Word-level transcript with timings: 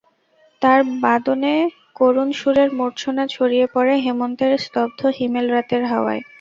তাঁর 0.61 0.79
বাদনে 1.01 1.55
করুণ 1.95 2.29
সুরের 2.31 2.69
মূর্ছনা 2.79 3.23
ছড়িয়ে 3.27 3.65
পড়ে 3.73 3.93
হেমন্তের 4.05 4.51
স্তব্ধ 4.65 4.99
হিমেল 5.17 5.47
রাতের 5.49 5.83
হাওয়ায়। 5.85 6.21